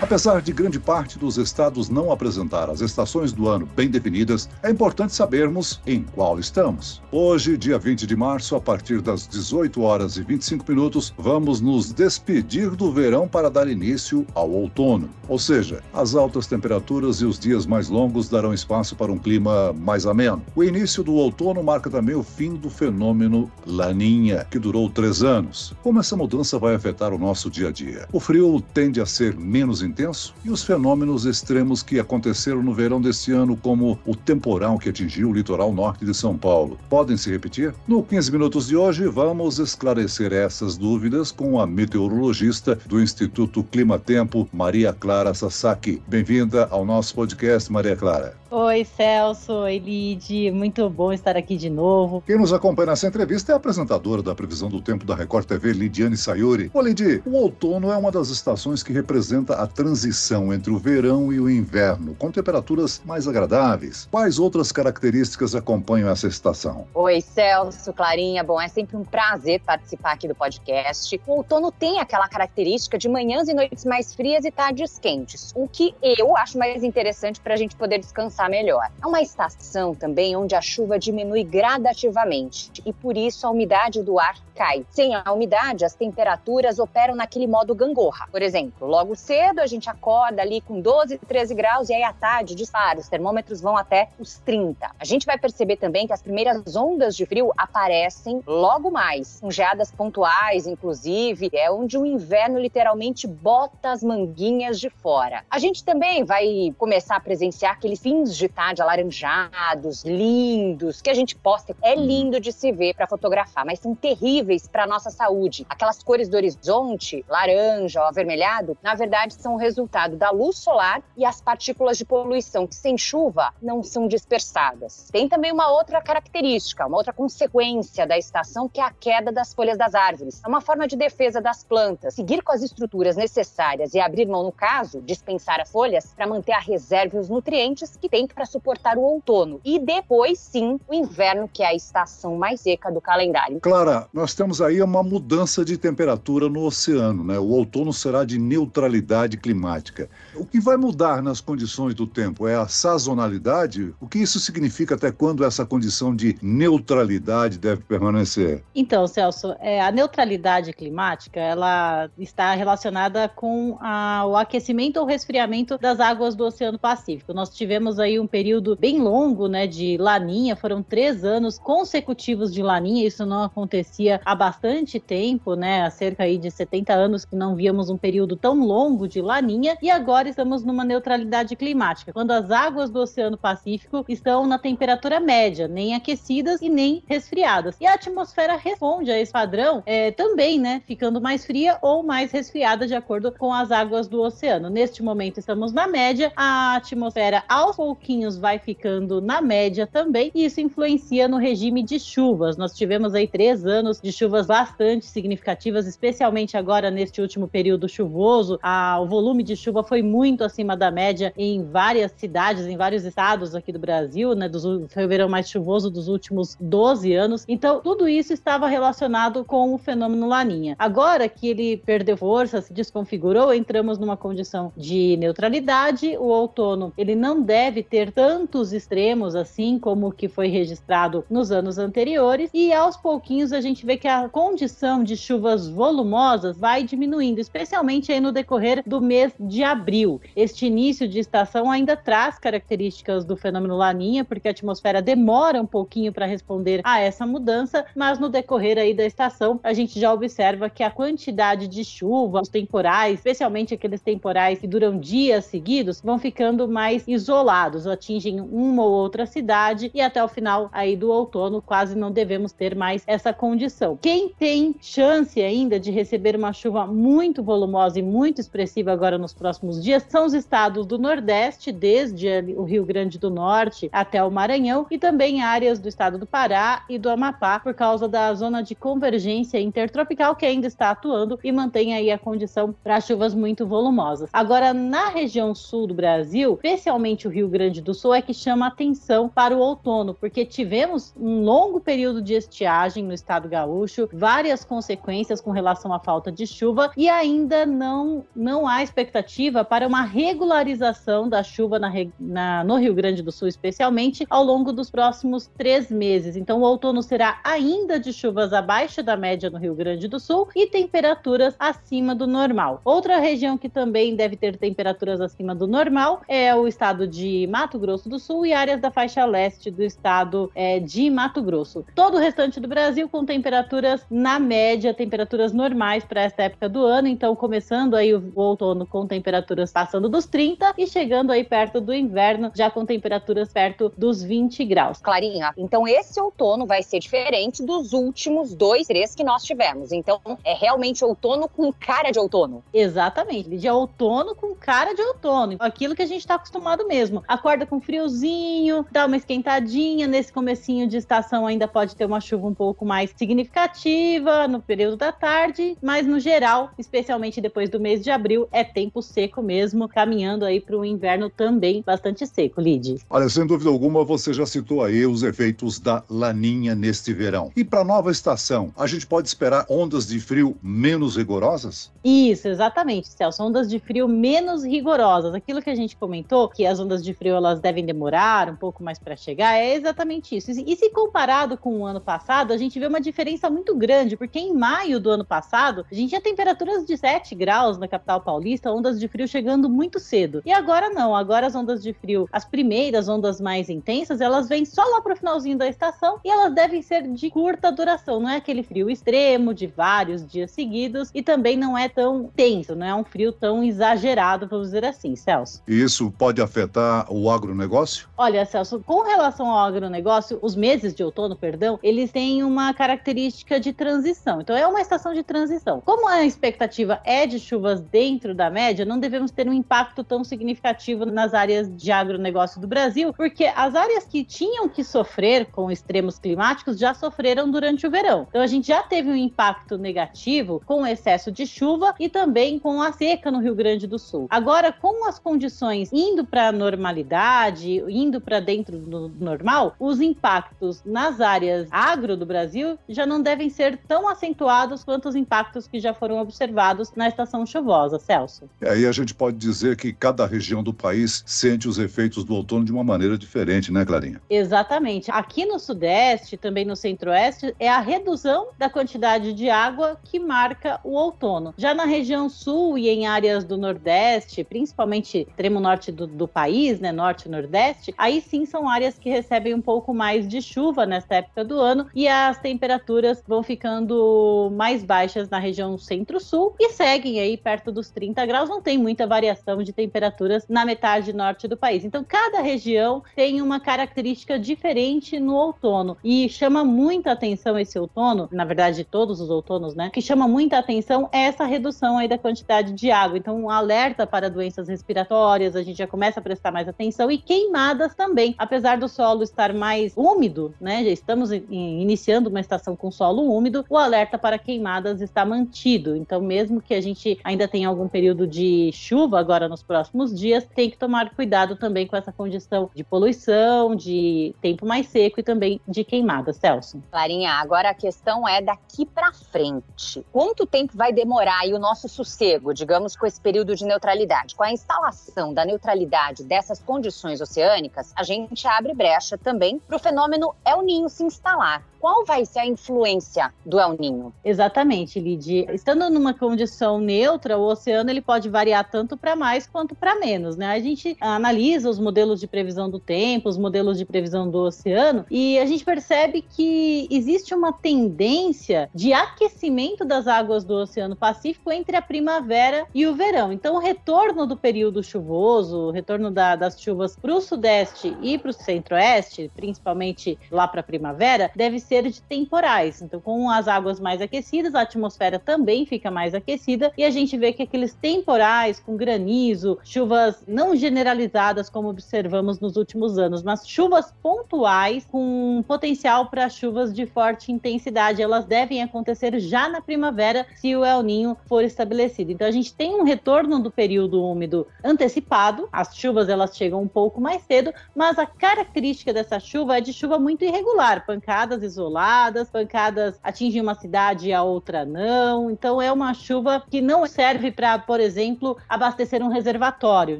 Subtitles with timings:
[0.00, 4.70] Apesar de grande parte dos estados não apresentar as estações do ano bem definidas, é
[4.70, 7.02] importante sabermos em qual estamos.
[7.10, 11.92] Hoje, dia 20 de março, a partir das 18 horas e 25 minutos, vamos nos
[11.92, 15.10] despedir do verão para dar início ao outono.
[15.28, 19.72] Ou seja, as altas temperaturas e os dias mais longos darão espaço para um clima
[19.72, 20.44] mais ameno.
[20.54, 25.74] O início do outono marca também o fim do fenômeno Laninha, que durou três anos.
[25.82, 28.06] Como essa mudança vai afetar o nosso dia a dia?
[28.12, 33.00] O frio tende a ser menos intenso e os fenômenos extremos que aconteceram no verão
[33.00, 37.30] deste ano, como o temporal que atingiu o litoral norte de São Paulo, podem se
[37.30, 37.74] repetir?
[37.86, 43.98] No 15 Minutos de hoje, vamos esclarecer essas dúvidas com a meteorologista do Instituto Clima
[43.98, 46.02] Tempo, Maria Clara Sasaki.
[46.06, 48.36] Bem-vinda ao nosso podcast, Maria Clara.
[48.50, 49.52] Oi, Celso.
[49.52, 50.50] Oi, Lid.
[50.52, 52.22] Muito bom estar aqui de novo.
[52.26, 55.74] Quem nos acompanha nessa entrevista é a apresentadora da previsão do tempo da Record TV,
[55.74, 56.70] Lidiane Sayuri.
[56.72, 61.32] Ô, Lidi, o outono é uma das estações que representa a transição entre o verão
[61.32, 64.08] e o inverno, com temperaturas mais agradáveis.
[64.10, 66.88] Quais outras características acompanham essa estação?
[66.92, 68.42] Oi, Celso, Clarinha.
[68.42, 71.20] Bom, é sempre um prazer participar aqui do podcast.
[71.24, 75.68] O outono tem aquela característica de manhãs e noites mais frias e tardes quentes, o
[75.68, 78.84] que eu acho mais interessante para a gente poder descansar melhor.
[79.00, 84.18] É uma estação também onde a chuva diminui gradativamente e por isso a umidade do
[84.18, 84.84] ar cai.
[84.90, 88.26] Sem a umidade, as temperaturas operam naquele modo gangorra.
[88.32, 92.12] Por exemplo, logo cedo a gente acorda ali com 12, 13 graus e aí à
[92.12, 94.90] tarde dispara, os termômetros vão até os 30.
[94.98, 99.50] A gente vai perceber também que as primeiras ondas de frio aparecem logo mais, com
[99.50, 105.44] geadas pontuais, inclusive, é onde o inverno literalmente bota as manguinhas de fora.
[105.50, 111.14] A gente também vai começar a presenciar aqueles fins de tarde alaranjados, lindos, que a
[111.14, 111.76] gente posta.
[111.82, 115.66] É lindo de se ver para fotografar, mas são terríveis para nossa saúde.
[115.68, 121.24] Aquelas cores do horizonte, laranja ou avermelhado, na verdade são resultado da luz solar e
[121.24, 125.08] as partículas de poluição que sem chuva não são dispersadas.
[125.12, 129.52] Tem também uma outra característica, uma outra consequência da estação que é a queda das
[129.52, 130.40] folhas das árvores.
[130.42, 132.14] É uma forma de defesa das plantas.
[132.14, 136.52] Seguir com as estruturas necessárias e abrir mão no caso, dispensar as folhas para manter
[136.52, 139.60] a reserva e os nutrientes que tem para suportar o outono.
[139.64, 143.60] E depois, sim, o inverno, que é a estação mais seca do calendário.
[143.60, 147.38] Clara, nós temos aí uma mudança de temperatura no oceano, né?
[147.38, 150.10] O outono será de neutralidade climática.
[150.34, 153.94] O que vai mudar nas condições do tempo é a sazonalidade?
[153.98, 158.62] O que isso significa até quando essa condição de neutralidade deve permanecer?
[158.74, 165.78] Então, Celso, é, a neutralidade climática ela está relacionada com a, o aquecimento ou resfriamento
[165.78, 167.32] das águas do Oceano Pacífico.
[167.32, 172.62] Nós tivemos aí um período bem longo, né, de laninha, foram três anos consecutivos de
[172.62, 177.34] laninha, isso não acontecia há bastante tempo, né, há cerca aí de 70 anos que
[177.34, 182.30] não víamos um período tão longo de laninha, e agora estamos numa neutralidade climática, quando
[182.30, 187.76] as águas do Oceano Pacífico estão na temperatura média, nem aquecidas e nem resfriadas.
[187.78, 192.32] E a atmosfera responde a esse padrão é, também, né, ficando mais fria ou mais
[192.32, 194.70] resfriada de acordo com as águas do oceano.
[194.70, 200.46] Neste momento estamos na média, a atmosfera aos pouquinhos vai ficando na média também, e
[200.46, 202.56] isso influencia no regime de chuvas.
[202.56, 208.58] Nós tivemos aí três anos de chuvas bastante significativas, especialmente agora neste último período chuvoso.
[209.02, 213.52] o volume de chuva foi muito acima da média em várias cidades, em vários estados
[213.52, 214.48] aqui do Brasil, né?
[214.48, 217.44] Dos, foi o verão mais chuvoso dos últimos 12 anos.
[217.48, 220.76] Então, tudo isso estava relacionado com o fenômeno Laninha.
[220.78, 226.16] Agora que ele perdeu força, se desconfigurou, entramos numa condição de neutralidade.
[226.16, 231.50] O outono ele não deve ter tantos extremos assim como o que foi registrado nos
[231.50, 236.84] anos anteriores, e aos pouquinhos a gente vê que a condição de chuvas volumosas vai
[236.84, 240.20] diminuindo, especialmente aí no decorrer do mês de abril.
[240.36, 245.66] Este início de estação ainda traz características do fenômeno Laninha, porque a atmosfera demora um
[245.66, 250.12] pouquinho para responder a essa mudança, mas no decorrer aí da estação a gente já
[250.12, 256.00] observa que a quantidade de chuva, os temporais, especialmente aqueles temporais que duram dias seguidos,
[256.00, 261.10] vão ficando mais isolados atingem uma ou outra cidade e até o final aí do
[261.10, 263.98] outono quase não devemos ter mais essa condição.
[264.00, 269.32] Quem tem chance ainda de receber uma chuva muito volumosa e muito expressiva agora nos
[269.32, 274.28] próximos dias são os estados do Nordeste, desde o Rio Grande do Norte até o
[274.28, 278.60] Maranhão, e também áreas do estado do Pará e do Amapá, por causa da zona
[278.60, 283.64] de convergência intertropical que ainda está atuando e mantém aí a condição para chuvas muito
[283.64, 284.28] volumosas.
[284.32, 288.66] Agora, na região sul do Brasil, especialmente o Rio Grande do Sul, é que chama
[288.66, 294.64] atenção para o outono, porque tivemos um longo período de estiagem no estado gaúcho, várias
[294.64, 300.02] consequências com relação à falta de chuva e ainda não, não há expectativa para uma
[300.02, 305.46] regularização da chuva na, na, no Rio Grande do Sul, especialmente ao longo dos próximos
[305.46, 306.36] três meses.
[306.36, 310.48] Então, o outono será ainda de chuvas abaixo da média no Rio Grande do Sul
[310.56, 312.80] e temperaturas acima do normal.
[312.84, 317.78] Outra região que também deve ter temperaturas acima do normal é o estado de Mato
[317.78, 321.84] Grosso do Sul e áreas da faixa leste do estado é, de Mato Grosso.
[321.94, 326.84] Todo o restante do Brasil com temperaturas na média, temperaturas normais para esta época do
[326.84, 327.08] ano.
[327.08, 331.94] Então, começando aí o outono com temperaturas passando dos 30 e chegando aí perto do
[331.94, 334.98] inverno, já com temperaturas perto dos 20 graus.
[335.00, 339.92] Clarinha, então esse outono vai ser diferente dos últimos dois, três que nós tivemos.
[339.92, 342.62] Então, é realmente outono com cara de outono.
[342.72, 345.56] Exatamente, de outono com cara de outono.
[345.58, 347.22] Aquilo que a gente está acostumado mesmo.
[347.26, 352.46] Acorda com friozinho, dá uma esquentadinha, nesse comecinho de estação ainda pode ter uma chuva
[352.46, 358.02] um pouco mais significativa no período da tarde, mas no geral, especialmente depois do mês
[358.02, 363.00] de abril, é tempo seco mesmo, caminhando aí para o inverno também bastante seco, Lid.
[363.08, 367.50] Olha, sem dúvida alguma, você já citou aí os efeitos da laninha neste verão.
[367.56, 371.90] E para a nova estação, a gente pode esperar ondas de frio menos rigorosas?
[372.04, 373.42] Isso, exatamente, Celso.
[373.42, 375.34] Ondas de frio menos rigorosas.
[375.34, 378.82] Aquilo que a gente comentou, que as ondas de frio elas devem demorar um pouco
[378.82, 380.50] mais para chegar, é exatamente isso.
[380.50, 384.38] E se comparado com o ano passado, a gente vê uma diferença muito grande, porque
[384.38, 388.57] em maio do ano passado, a gente tinha temperaturas de 7 graus na capital paulista,
[388.66, 390.42] ondas de frio chegando muito cedo.
[390.44, 394.64] E agora não, agora as ondas de frio, as primeiras ondas mais intensas, elas vêm
[394.64, 398.36] só lá pro finalzinho da estação e elas devem ser de curta duração, não é
[398.36, 402.94] aquele frio extremo de vários dias seguidos e também não é tão tenso, não é
[402.94, 405.62] um frio tão exagerado, vamos dizer assim, Celso.
[405.66, 408.08] E isso pode afetar o agronegócio?
[408.16, 413.60] Olha, Celso, com relação ao agronegócio, os meses de outono, perdão, eles têm uma característica
[413.60, 414.40] de transição.
[414.40, 415.80] Então é uma estação de transição.
[415.84, 420.22] Como a expectativa é de chuvas dentro da média, não devemos ter um impacto tão
[420.22, 425.70] significativo nas áreas de agronegócio do Brasil, porque as áreas que tinham que sofrer com
[425.70, 428.26] extremos climáticos já sofreram durante o verão.
[428.28, 432.60] Então a gente já teve um impacto negativo com o excesso de chuva e também
[432.60, 434.28] com a seca no Rio Grande do Sul.
[434.30, 440.82] Agora, com as condições indo para a normalidade, indo para dentro do normal, os impactos
[440.84, 445.80] nas áreas agro do Brasil já não devem ser tão acentuados quanto os impactos que
[445.80, 448.27] já foram observados na estação chuvosa, Celso.
[448.60, 452.34] E aí a gente pode dizer que cada região do país sente os efeitos do
[452.34, 454.20] outono de uma maneira diferente, né, Clarinha?
[454.28, 455.10] Exatamente.
[455.10, 460.80] Aqui no Sudeste, também no Centro-Oeste, é a redução da quantidade de água que marca
[460.84, 461.54] o outono.
[461.56, 466.80] Já na região Sul e em áreas do Nordeste, principalmente extremo norte do, do país,
[466.80, 470.86] né, Norte e Nordeste, aí sim são áreas que recebem um pouco mais de chuva
[470.86, 476.70] nesta época do ano e as temperaturas vão ficando mais baixas na região Centro-Sul e
[476.70, 478.48] seguem aí perto dos 30 graus.
[478.48, 481.84] Não tem muita variação de temperaturas na metade norte do país.
[481.84, 488.28] Então, cada região tem uma característica diferente no outono e chama muita atenção esse outono,
[488.32, 489.90] na verdade, todos os outonos, né?
[489.90, 493.18] Que chama muita atenção é essa redução aí da quantidade de água.
[493.18, 497.18] Então, um alerta para doenças respiratórias, a gente já começa a prestar mais atenção e
[497.18, 498.34] queimadas também.
[498.38, 500.82] Apesar do solo estar mais úmido, né?
[500.82, 505.94] Já estamos iniciando uma estação com solo úmido, o alerta para queimadas está mantido.
[505.94, 510.46] Então, mesmo que a gente ainda tenha algum período de chuva agora nos próximos dias,
[510.54, 515.22] tem que tomar cuidado também com essa condição de poluição, de tempo mais seco e
[515.22, 516.82] também de queimada, Celso.
[516.90, 520.04] Clarinha, agora a questão é daqui para frente.
[520.12, 524.34] Quanto tempo vai demorar aí o nosso sossego, digamos, com esse período de neutralidade?
[524.34, 529.78] Com a instalação da neutralidade dessas condições oceânicas, a gente abre brecha também para o
[529.78, 534.12] fenômeno El Ninho se instalar qual vai ser a influência do El Ninho?
[534.24, 535.46] Exatamente, Lid.
[535.52, 540.36] Estando numa condição neutra, o oceano ele pode variar tanto para mais quanto para menos,
[540.36, 540.46] né?
[540.46, 545.04] A gente analisa os modelos de previsão do tempo, os modelos de previsão do oceano,
[545.10, 551.50] e a gente percebe que existe uma tendência de aquecimento das águas do Oceano Pacífico
[551.52, 553.32] entre a primavera e o verão.
[553.32, 558.18] Então, o retorno do período chuvoso, o retorno da, das chuvas para o sudeste e
[558.18, 562.80] para o centro-oeste, principalmente lá para a primavera, deve ser de temporais.
[562.80, 567.16] Então, com as águas mais aquecidas, a atmosfera também fica mais aquecida e a gente
[567.16, 573.46] vê que aqueles temporais com granizo, chuvas não generalizadas como observamos nos últimos anos, mas
[573.46, 580.26] chuvas pontuais com potencial para chuvas de forte intensidade, elas devem acontecer já na primavera
[580.36, 582.12] se o El Ninho for estabelecido.
[582.12, 586.68] Então a gente tem um retorno do período úmido antecipado, as chuvas elas chegam um
[586.68, 592.28] pouco mais cedo, mas a característica dessa chuva é de chuva muito irregular, pancadas isoladas,
[592.30, 595.30] pancadas atingem uma cidade e a outra não.
[595.30, 599.96] Então é uma chuva que não serve para, por exemplo, abastecer um reservatório.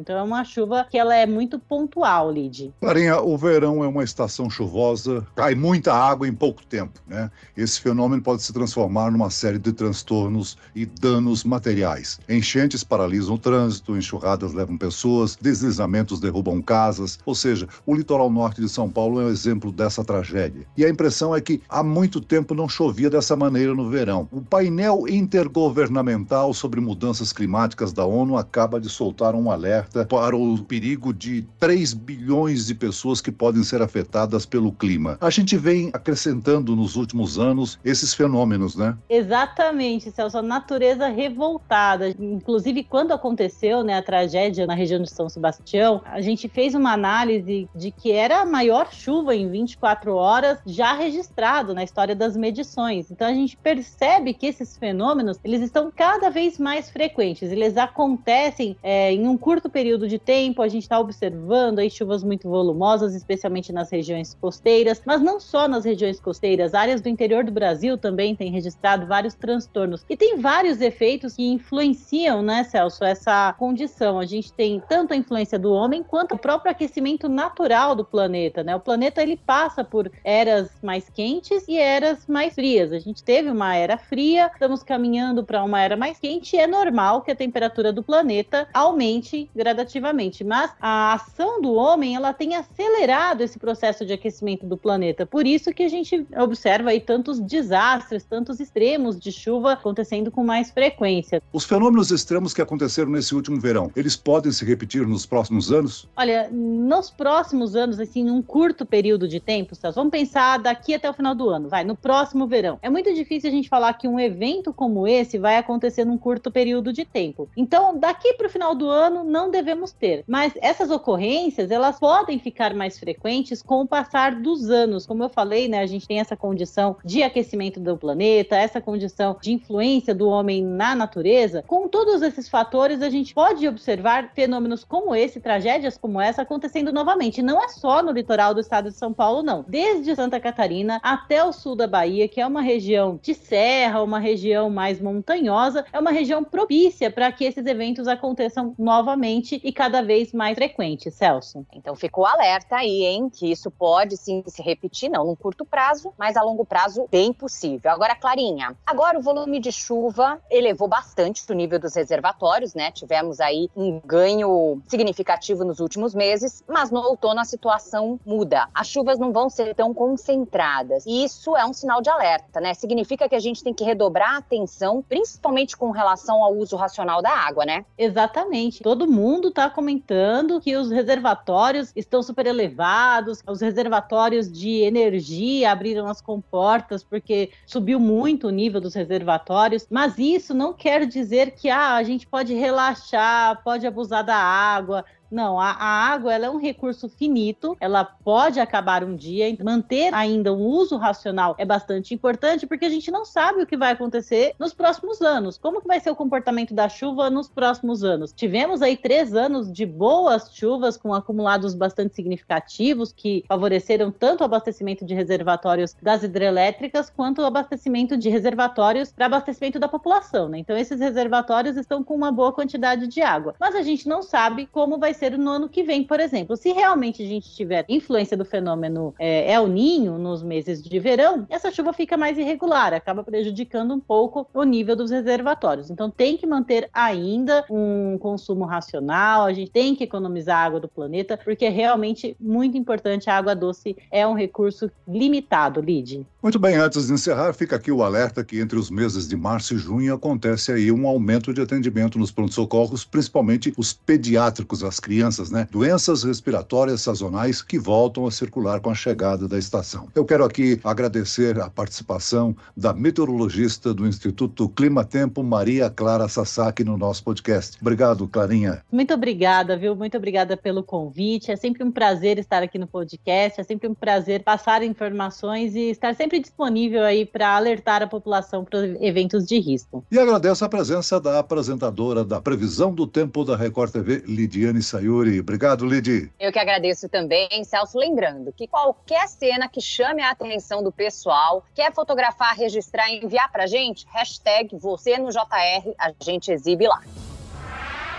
[0.00, 2.72] Então é uma chuva que ela é muito pontual, Lid.
[2.80, 7.30] Clarinha, o verão é uma estação chuvosa, cai muita água em pouco tempo, né?
[7.56, 12.20] Esse fenômeno pode se transformar numa série de transtornos e danos materiais.
[12.28, 18.60] Enchentes paralisam o trânsito, enxurradas levam pessoas, deslizamentos derrubam casas, ou seja, o litoral norte
[18.60, 20.66] de São Paulo é um exemplo dessa tragédia.
[20.76, 24.28] E a impressão é que há muito tempo não chovia dessa maneira no verão.
[24.30, 30.58] O painel intergovernamental sobre mudanças climáticas da ONU acaba de soltar um alerta para o
[30.64, 35.16] perigo de 3 bilhões de pessoas que podem ser afetadas pelo clima.
[35.20, 38.96] A gente vem acrescentando nos últimos anos esses fenômenos, né?
[39.08, 40.38] Exatamente, Celso.
[40.38, 42.08] A natureza revoltada.
[42.18, 46.92] Inclusive, quando aconteceu né, a tragédia na região de São Sebastião, a gente fez uma
[46.92, 50.94] análise de que era a maior chuva em 24 horas já
[51.38, 53.12] na história das medições.
[53.12, 57.52] Então a gente percebe que esses fenômenos eles estão cada vez mais frequentes.
[57.52, 60.62] Eles acontecem é, em um curto período de tempo.
[60.62, 65.68] A gente está observando aí chuvas muito volumosas, especialmente nas regiões costeiras, mas não só
[65.68, 66.74] nas regiões costeiras.
[66.74, 71.46] Áreas do interior do Brasil também têm registrado vários transtornos e tem vários efeitos que
[71.46, 74.18] influenciam, né, Celso, essa condição.
[74.18, 78.64] A gente tem tanto a influência do homem quanto o próprio aquecimento natural do planeta,
[78.64, 78.74] né?
[78.74, 81.27] O planeta ele passa por eras mais quentes
[81.68, 82.90] e eras mais frias.
[82.90, 86.66] A gente teve uma era fria, estamos caminhando para uma era mais quente e é
[86.66, 92.56] normal que a temperatura do planeta aumente gradativamente, mas a ação do homem ela tem
[92.56, 95.26] acelerado esse processo de aquecimento do planeta.
[95.26, 100.42] Por isso que a gente observa aí tantos desastres, tantos extremos de chuva acontecendo com
[100.42, 101.42] mais frequência.
[101.52, 106.08] Os fenômenos extremos que aconteceram nesse último verão, eles podem se repetir nos próximos anos?
[106.16, 111.10] Olha, nos próximos anos, assim, num curto período de tempo, Celso, vamos pensar daqui até
[111.10, 112.78] o final do ano, vai, no próximo verão.
[112.80, 116.50] É muito difícil a gente falar que um evento como esse vai acontecer num curto
[116.50, 117.48] período de tempo.
[117.56, 120.24] Então, daqui para o final do ano, não devemos ter.
[120.26, 125.04] Mas essas ocorrências, elas podem ficar mais frequentes com o passar dos anos.
[125.04, 129.36] Como eu falei, né, a gente tem essa condição de aquecimento do planeta, essa condição
[129.40, 131.64] de influência do homem na natureza.
[131.66, 136.92] Com todos esses fatores, a gente pode observar fenômenos como esse, tragédias como essa acontecendo
[136.92, 137.42] novamente.
[137.42, 139.64] Não é só no litoral do estado de São Paulo, não.
[139.66, 144.18] Desde Santa Catarina até o sul da Bahia, que é uma região de serra, uma
[144.18, 150.02] região mais montanhosa, é uma região propícia para que esses eventos aconteçam novamente e cada
[150.02, 151.66] vez mais frequentes, Celso.
[151.72, 156.12] Então ficou alerta aí, hein, que isso pode sim se repetir, não num curto prazo,
[156.18, 157.90] mas a longo prazo bem possível.
[157.90, 162.90] Agora, Clarinha, agora o volume de chuva elevou bastante o nível dos reservatórios, né?
[162.90, 168.68] Tivemos aí um ganho significativo nos últimos meses, mas no outono a situação muda.
[168.74, 170.97] As chuvas não vão ser tão concentradas.
[171.06, 172.74] E isso é um sinal de alerta, né?
[172.74, 177.22] Significa que a gente tem que redobrar a atenção, principalmente com relação ao uso racional
[177.22, 177.84] da água, né?
[177.96, 178.82] Exatamente.
[178.82, 186.06] Todo mundo está comentando que os reservatórios estão super elevados, os reservatórios de energia abriram
[186.06, 191.70] as comportas porque subiu muito o nível dos reservatórios, mas isso não quer dizer que
[191.70, 196.58] ah, a gente pode relaxar, pode abusar da água, não, a, a, água é um
[196.58, 199.56] recurso finito, ela pode acabar um dia.
[199.62, 203.76] Manter ainda um uso racional é bastante importante porque a gente não sabe o que
[203.76, 205.58] vai acontecer nos próximos anos.
[205.58, 208.32] Como que vai ser o comportamento da chuva nos próximos anos?
[208.32, 214.44] Tivemos aí três anos de boas chuvas com acumulados bastante significativos que favoreceram tanto o
[214.44, 220.48] abastecimento de reservatórios das hidrelétricas quanto o abastecimento de reservatórios para abastecimento da população.
[220.48, 220.58] Né?
[220.58, 224.66] Então esses reservatórios estão com uma boa quantidade de água, mas a gente não sabe
[224.66, 226.56] como vai ser no ano que vem, por exemplo.
[226.56, 231.46] Se realmente a gente tiver influência do fenômeno é, El Ninho nos meses de verão,
[231.50, 235.90] essa chuva fica mais irregular, acaba prejudicando um pouco o nível dos reservatórios.
[235.90, 240.88] Então tem que manter ainda um consumo racional, a gente tem que economizar água do
[240.88, 243.28] planeta, porque é realmente muito importante.
[243.28, 246.24] A água doce é um recurso limitado, Lid.
[246.42, 249.74] Muito bem, antes de encerrar, fica aqui o alerta que entre os meses de março
[249.74, 255.07] e junho acontece aí um aumento de atendimento nos pronto-socorros, principalmente os pediátricos, as crianças,
[255.50, 255.66] né?
[255.70, 260.08] Doenças respiratórias sazonais que voltam a circular com a chegada da estação.
[260.14, 266.84] Eu quero aqui agradecer a participação da meteorologista do Instituto Clima Tempo, Maria Clara Sasaki,
[266.84, 267.78] no nosso podcast.
[267.80, 268.82] Obrigado, Clarinha.
[268.92, 269.96] Muito obrigada, viu?
[269.96, 271.50] Muito obrigada pelo convite.
[271.50, 275.90] É sempre um prazer estar aqui no podcast, é sempre um prazer passar informações e
[275.90, 280.04] estar sempre disponível aí para alertar a população para eventos de risco.
[280.10, 285.40] E agradeço a presença da apresentadora da Previsão do Tempo da Record TV, Lidiane Sayuri.
[285.40, 286.30] Obrigado, Lidi.
[286.38, 287.98] Eu que agradeço também, Celso.
[287.98, 293.50] Lembrando que qualquer cena que chame a atenção do pessoal, quer fotografar, registrar e enviar
[293.50, 297.00] para gente, hashtag você no JR, a gente exibe lá.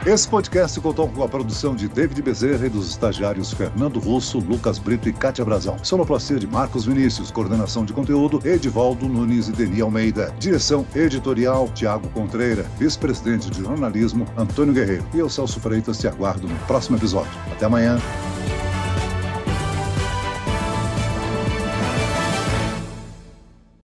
[0.06, 4.80] Esse podcast contou com a produção de David Bezerra e dos estagiários Fernando Russo, Lucas
[4.80, 5.78] Brito e Kátia Brazão.
[5.84, 10.34] Sonoplastia de Marcos Vinícius, coordenação de conteúdo Edivaldo Nunes e Deni Almeida.
[10.40, 15.06] Direção editorial Tiago Contreira, vice-presidente de jornalismo Antônio Guerreiro.
[15.14, 17.32] E eu, Celso Freitas, te aguardo no próximo episódio.
[17.52, 18.00] Até amanhã.